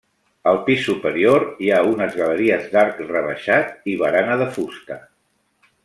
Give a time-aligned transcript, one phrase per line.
[0.51, 4.99] Al pis superior hi ha unes galeries d'arc rebaixat i barana de fusta.